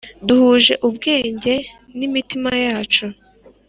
Duhuje 0.27 0.73
ubwenge 0.87 1.53
n’imitima 1.97 2.51
yacu 2.65 3.05